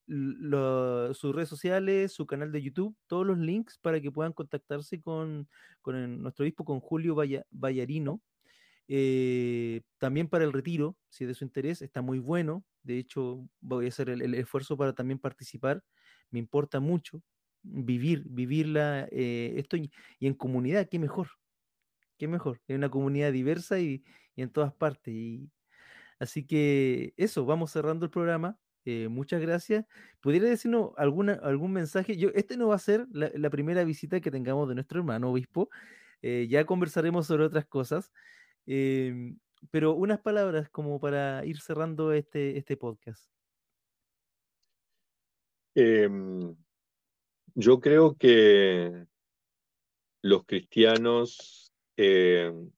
[0.08, 5.50] sus redes sociales, su canal de YouTube, todos los links para que puedan contactarse con,
[5.82, 7.16] con nuestro obispo, con Julio
[7.52, 8.22] Vallarino.
[8.88, 12.66] Eh, también para el retiro, si es de su interés, está muy bueno.
[12.84, 15.84] De hecho, voy a hacer el, esfuerzo para también participar.
[16.32, 17.22] Me importa mucho
[17.64, 21.30] vivir, vivirla eh, esto y, en comunidad, qué mejor.
[22.18, 22.62] Qué mejor.
[22.68, 24.04] En una comunidad diversa y,
[24.36, 25.14] y en todas partes.
[25.14, 25.52] Y,
[26.20, 28.58] así que eso, vamos cerrando el programa.
[28.90, 29.86] Eh, muchas gracias.
[30.22, 32.16] ¿Pudiera decirnos alguna, algún mensaje?
[32.16, 35.70] Yo, este no va a ser la, primera visita que tengamos de nuestro hermano obispo.
[36.22, 38.14] Eh, ya conversaremos sobre otras cosas.
[38.68, 39.40] Em,
[39.72, 43.26] pero unas palabras como para ir cerrando este, este podcast.
[45.74, 46.54] Em,
[47.56, 49.08] yo creo que
[50.22, 52.70] los cristianos em,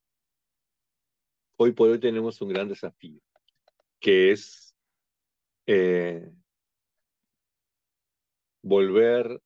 [1.57, 3.19] hoy por hoy tenemos un gran desafío,
[3.99, 4.75] que es
[5.65, 6.31] eh,
[8.61, 9.41] volver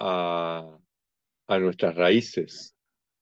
[0.00, 0.76] a,
[1.46, 2.74] a nuestras raíces,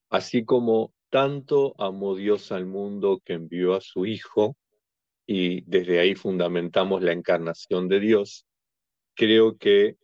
[0.09, 4.57] así como tanto amó Dios al mundo que envió a su Hijo,
[5.27, 8.47] y desde ahí fundamentamos la encarnación de Dios,
[9.15, 9.99] creo que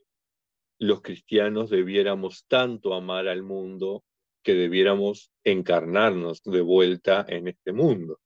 [0.78, 4.04] los cristianos debiéramos tanto amar al mundo
[4.42, 8.20] que debiéramos encarnarnos de vuelta en este mundo,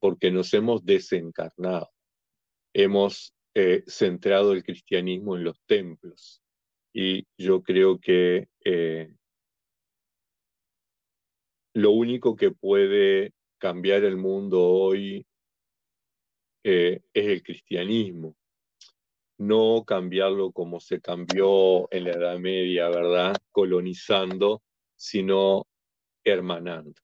[0.00, 1.90] porque nos hemos desencarnado.
[2.74, 6.42] Hemos eh, centrado el cristianismo en los templos.
[6.92, 9.14] Y yo creo que eh,
[11.76, 15.26] lo único que puede cambiar el mundo hoy
[16.64, 18.34] eh, es el cristianismo
[19.38, 23.36] no cambiarlo como se cambió en la Edad Media, ¿verdad?
[23.50, 24.62] Colonizando,
[24.96, 25.66] sino
[26.24, 26.94] hermanando.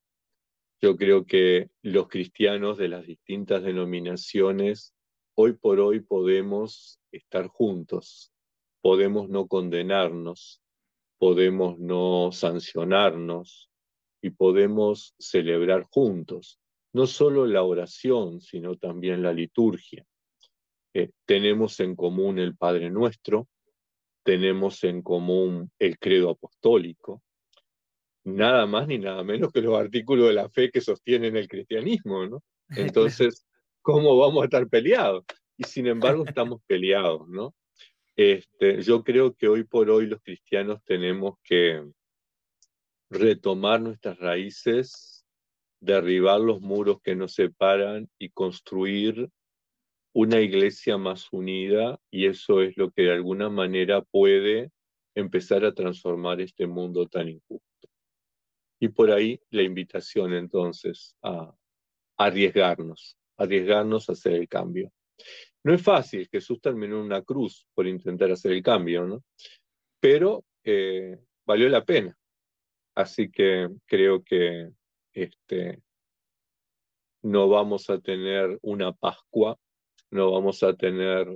[0.81, 4.95] Yo creo que los cristianos de las distintas denominaciones,
[5.35, 8.33] hoy por hoy podemos estar juntos,
[8.81, 10.63] podemos no condenarnos,
[11.19, 13.69] podemos no sancionarnos
[14.23, 16.59] y podemos celebrar juntos,
[16.95, 20.07] no solo la oración, sino también la liturgia
[20.95, 23.49] eh, tenemos en común el Padre Nuestro,
[24.23, 27.23] tenemos en común el credo apostólico,
[28.25, 32.27] nada más ni nada menos que los artículos de la fe que sostienen el cristianismo,
[32.27, 32.43] ¿no?
[32.95, 33.47] Entonces,
[33.81, 35.25] ¿cómo vamos a estar peleados?
[35.57, 37.55] Y sin embargo estamos peleados, ¿no?
[38.15, 41.83] Este, yo creo que hoy por hoy los cristianos tenemos que
[43.13, 45.27] retomar nuestras raíces,
[45.81, 49.29] derribar los muros que nos separan y construir
[50.15, 54.71] una iglesia más unida y eso es lo que de alguna manera puede
[55.15, 57.89] empezar a transformar este mundo tan injusto.
[58.81, 61.55] Y por ahí la invitación entonces a,
[62.17, 64.91] arriesgarnos, arriesgarnos a hacer el cambio.
[65.65, 69.23] No es fácil, Jesús terminó en una cruz por intentar hacer el cambio, ¿no?
[70.01, 72.17] Pero eh, valió la pena.
[72.95, 74.71] Así que creo que
[75.13, 75.83] este,
[77.23, 79.59] no vamos a tener una Pascua
[80.13, 81.27] no vamos a tener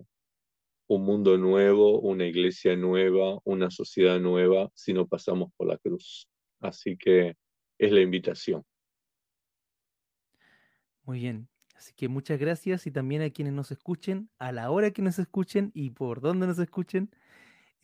[0.88, 6.28] un mundo nuevo, una iglesia nueva, una sociedad nueva si no pasamos por la cruz.
[6.60, 7.36] Así que
[7.78, 8.62] es la invitación.
[11.04, 11.48] Muy bien.
[11.74, 15.18] Así que muchas gracias y también a quienes nos escuchen, a la hora que nos
[15.18, 17.10] escuchen y por donde nos escuchen.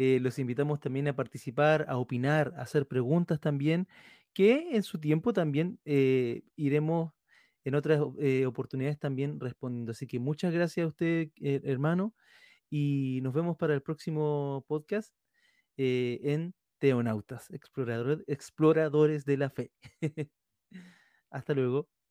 [0.05, 3.87] Eh, los invitamos también a participar, a opinar, a hacer preguntas también,
[4.33, 7.13] que en su tiempo también eh, iremos
[7.63, 9.93] en otras eh, oportunidades también respondiendo.
[9.93, 12.17] Así que muchas gracias a usted, hermano,
[12.69, 15.15] y nos vemos para el próximo podcast
[15.77, 17.49] en Teonautas,
[18.27, 19.71] exploradores de la fe.
[21.31, 22.02] Hasta luego.